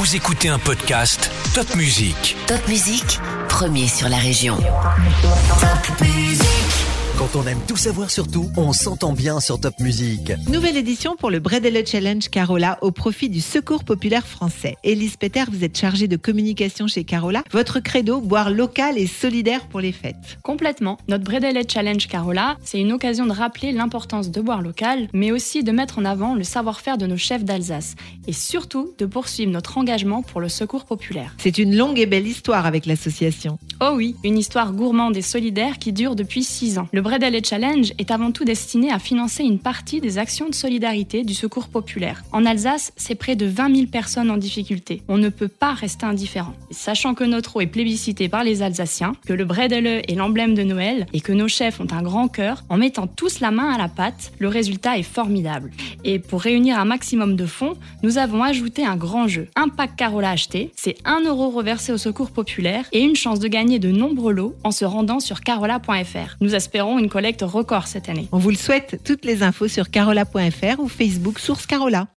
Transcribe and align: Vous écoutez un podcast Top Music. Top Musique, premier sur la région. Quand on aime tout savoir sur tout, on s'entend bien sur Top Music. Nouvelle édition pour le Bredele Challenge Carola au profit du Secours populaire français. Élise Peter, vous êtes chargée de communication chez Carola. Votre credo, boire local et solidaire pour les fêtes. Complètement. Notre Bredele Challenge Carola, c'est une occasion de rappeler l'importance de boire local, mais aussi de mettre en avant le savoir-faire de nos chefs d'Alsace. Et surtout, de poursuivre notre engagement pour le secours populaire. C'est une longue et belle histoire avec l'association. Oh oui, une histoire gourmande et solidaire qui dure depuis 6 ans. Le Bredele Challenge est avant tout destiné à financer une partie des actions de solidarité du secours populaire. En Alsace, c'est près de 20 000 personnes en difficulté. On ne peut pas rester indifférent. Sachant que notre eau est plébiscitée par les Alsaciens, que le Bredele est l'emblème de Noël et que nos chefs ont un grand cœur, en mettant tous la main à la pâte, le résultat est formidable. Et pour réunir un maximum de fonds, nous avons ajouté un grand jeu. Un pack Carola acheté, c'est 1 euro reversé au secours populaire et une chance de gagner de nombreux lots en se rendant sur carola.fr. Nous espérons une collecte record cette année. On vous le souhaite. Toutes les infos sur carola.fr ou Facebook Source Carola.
Vous 0.00 0.16
écoutez 0.16 0.48
un 0.48 0.58
podcast 0.58 1.30
Top 1.54 1.74
Music. 1.74 2.34
Top 2.46 2.66
Musique, 2.68 3.20
premier 3.50 3.86
sur 3.86 4.08
la 4.08 4.16
région. 4.16 4.56
Quand 7.20 7.38
on 7.38 7.46
aime 7.46 7.60
tout 7.68 7.76
savoir 7.76 8.10
sur 8.10 8.26
tout, 8.28 8.46
on 8.56 8.72
s'entend 8.72 9.12
bien 9.12 9.40
sur 9.40 9.60
Top 9.60 9.74
Music. 9.78 10.32
Nouvelle 10.48 10.78
édition 10.78 11.16
pour 11.16 11.30
le 11.30 11.38
Bredele 11.38 11.86
Challenge 11.86 12.26
Carola 12.30 12.78
au 12.80 12.92
profit 12.92 13.28
du 13.28 13.42
Secours 13.42 13.84
populaire 13.84 14.26
français. 14.26 14.76
Élise 14.84 15.18
Peter, 15.18 15.44
vous 15.52 15.62
êtes 15.62 15.76
chargée 15.76 16.08
de 16.08 16.16
communication 16.16 16.86
chez 16.86 17.04
Carola. 17.04 17.42
Votre 17.52 17.80
credo, 17.80 18.22
boire 18.22 18.48
local 18.48 18.96
et 18.96 19.06
solidaire 19.06 19.66
pour 19.66 19.80
les 19.80 19.92
fêtes. 19.92 20.38
Complètement. 20.42 20.96
Notre 21.08 21.24
Bredele 21.24 21.62
Challenge 21.68 22.08
Carola, 22.08 22.56
c'est 22.64 22.80
une 22.80 22.90
occasion 22.90 23.26
de 23.26 23.32
rappeler 23.32 23.72
l'importance 23.72 24.30
de 24.30 24.40
boire 24.40 24.62
local, 24.62 25.06
mais 25.12 25.30
aussi 25.30 25.62
de 25.62 25.72
mettre 25.72 25.98
en 25.98 26.06
avant 26.06 26.34
le 26.34 26.42
savoir-faire 26.42 26.96
de 26.96 27.06
nos 27.06 27.18
chefs 27.18 27.44
d'Alsace. 27.44 27.96
Et 28.28 28.32
surtout, 28.32 28.94
de 28.96 29.04
poursuivre 29.04 29.52
notre 29.52 29.76
engagement 29.76 30.22
pour 30.22 30.40
le 30.40 30.48
secours 30.48 30.86
populaire. 30.86 31.34
C'est 31.36 31.58
une 31.58 31.76
longue 31.76 31.98
et 31.98 32.06
belle 32.06 32.26
histoire 32.26 32.64
avec 32.64 32.86
l'association. 32.86 33.58
Oh 33.82 33.92
oui, 33.94 34.16
une 34.24 34.38
histoire 34.38 34.72
gourmande 34.72 35.18
et 35.18 35.22
solidaire 35.22 35.78
qui 35.78 35.92
dure 35.92 36.16
depuis 36.16 36.44
6 36.44 36.78
ans. 36.78 36.88
Le 36.94 37.09
Bredele 37.10 37.44
Challenge 37.44 37.92
est 37.98 38.12
avant 38.12 38.30
tout 38.30 38.44
destiné 38.44 38.92
à 38.92 39.00
financer 39.00 39.42
une 39.42 39.58
partie 39.58 40.00
des 40.00 40.16
actions 40.16 40.48
de 40.48 40.54
solidarité 40.54 41.24
du 41.24 41.34
secours 41.34 41.66
populaire. 41.66 42.22
En 42.30 42.46
Alsace, 42.46 42.92
c'est 42.94 43.16
près 43.16 43.34
de 43.34 43.46
20 43.46 43.74
000 43.74 43.86
personnes 43.88 44.30
en 44.30 44.36
difficulté. 44.36 45.02
On 45.08 45.18
ne 45.18 45.28
peut 45.28 45.48
pas 45.48 45.72
rester 45.72 46.06
indifférent. 46.06 46.54
Sachant 46.70 47.14
que 47.14 47.24
notre 47.24 47.56
eau 47.56 47.62
est 47.62 47.66
plébiscitée 47.66 48.28
par 48.28 48.44
les 48.44 48.62
Alsaciens, 48.62 49.14
que 49.26 49.32
le 49.32 49.44
Bredele 49.44 50.02
est 50.06 50.14
l'emblème 50.14 50.54
de 50.54 50.62
Noël 50.62 51.08
et 51.12 51.20
que 51.20 51.32
nos 51.32 51.48
chefs 51.48 51.80
ont 51.80 51.88
un 51.90 52.02
grand 52.02 52.28
cœur, 52.28 52.62
en 52.68 52.76
mettant 52.76 53.08
tous 53.08 53.40
la 53.40 53.50
main 53.50 53.72
à 53.72 53.78
la 53.78 53.88
pâte, 53.88 54.30
le 54.38 54.46
résultat 54.46 54.96
est 54.96 55.02
formidable. 55.02 55.72
Et 56.04 56.20
pour 56.20 56.40
réunir 56.40 56.78
un 56.78 56.84
maximum 56.84 57.34
de 57.34 57.46
fonds, 57.46 57.74
nous 58.04 58.18
avons 58.18 58.44
ajouté 58.44 58.86
un 58.86 58.96
grand 58.96 59.26
jeu. 59.26 59.48
Un 59.56 59.68
pack 59.68 59.96
Carola 59.96 60.30
acheté, 60.30 60.70
c'est 60.76 60.94
1 61.04 61.24
euro 61.24 61.50
reversé 61.50 61.90
au 61.90 61.98
secours 61.98 62.30
populaire 62.30 62.84
et 62.92 63.00
une 63.00 63.16
chance 63.16 63.40
de 63.40 63.48
gagner 63.48 63.80
de 63.80 63.90
nombreux 63.90 64.32
lots 64.32 64.54
en 64.62 64.70
se 64.70 64.84
rendant 64.84 65.18
sur 65.18 65.40
carola.fr. 65.40 66.36
Nous 66.40 66.54
espérons 66.54 66.99
une 67.00 67.08
collecte 67.08 67.42
record 67.42 67.86
cette 67.86 68.08
année. 68.08 68.28
On 68.30 68.38
vous 68.38 68.50
le 68.50 68.56
souhaite. 68.56 69.00
Toutes 69.04 69.24
les 69.24 69.42
infos 69.42 69.68
sur 69.68 69.90
carola.fr 69.90 70.78
ou 70.78 70.88
Facebook 70.88 71.38
Source 71.38 71.66
Carola. 71.66 72.06